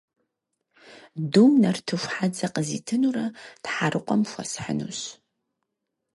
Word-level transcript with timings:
Дум 1.31 1.51
нартыху 1.63 2.09
хьэдзэ 2.13 2.47
къызитынурэ 2.55 3.25
Тхьэрыкъуэм 3.63 4.21
хуэсхьынущ. 4.29 4.99